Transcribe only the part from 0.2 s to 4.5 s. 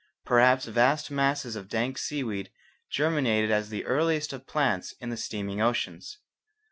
Perhaps vast masses of dank seaweed germinated as the earliest of